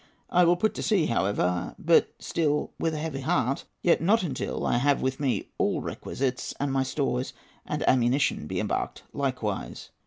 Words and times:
I 0.31 0.45
will 0.45 0.55
put 0.55 0.73
to 0.73 0.81
sea, 0.81 1.05
however, 1.05 1.75
but 1.77 2.15
still 2.17 2.71
with 2.79 2.95
a 2.95 2.97
heavy 2.97 3.19
heart; 3.21 3.65
yet 3.83 4.01
not 4.01 4.23
until 4.23 4.65
I 4.65 4.77
have 4.77 4.99
with 5.03 5.19
me 5.19 5.51
all 5.59 5.79
requisites, 5.79 6.55
and 6.59 6.73
my 6.73 6.81
stores 6.81 7.33
and 7.67 7.87
ammunition 7.87 8.47
be 8.47 8.59
embarked 8.59 9.03
likewise.' 9.13 9.91